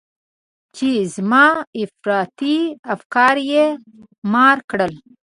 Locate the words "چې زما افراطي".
0.75-2.57